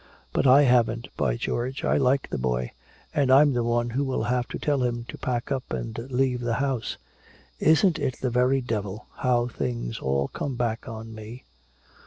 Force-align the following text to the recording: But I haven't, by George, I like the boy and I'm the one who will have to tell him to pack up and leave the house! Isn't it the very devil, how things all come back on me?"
But 0.33 0.47
I 0.47 0.63
haven't, 0.63 1.09
by 1.15 1.37
George, 1.37 1.83
I 1.83 1.97
like 1.97 2.27
the 2.31 2.39
boy 2.39 2.71
and 3.13 3.29
I'm 3.31 3.53
the 3.53 3.63
one 3.63 3.91
who 3.91 4.03
will 4.03 4.23
have 4.23 4.47
to 4.47 4.57
tell 4.57 4.81
him 4.81 5.05
to 5.09 5.17
pack 5.19 5.51
up 5.51 5.71
and 5.71 5.95
leave 6.09 6.39
the 6.41 6.55
house! 6.55 6.97
Isn't 7.59 7.99
it 7.99 8.19
the 8.19 8.31
very 8.31 8.61
devil, 8.61 9.05
how 9.17 9.45
things 9.47 9.99
all 9.99 10.27
come 10.29 10.55
back 10.55 10.89
on 10.89 11.13
me?" 11.13 11.43